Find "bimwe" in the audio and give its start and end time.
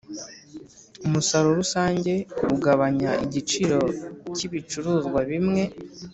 5.29-5.63